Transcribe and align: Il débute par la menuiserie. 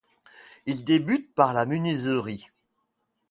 Il 0.65 0.83
débute 0.83 1.31
par 1.35 1.53
la 1.53 1.67
menuiserie. 1.67 2.49